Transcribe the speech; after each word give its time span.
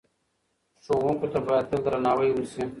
ښوونکو 0.83 1.27
ته 1.33 1.39
باید 1.47 1.65
تل 1.69 1.79
درناوی 1.85 2.29
وسي. 2.33 2.63